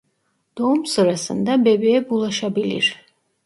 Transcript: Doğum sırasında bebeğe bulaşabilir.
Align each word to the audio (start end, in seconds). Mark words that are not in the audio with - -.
Doğum 0.57 0.85
sırasında 0.85 1.65
bebeğe 1.65 2.09
bulaşabilir. 2.09 3.05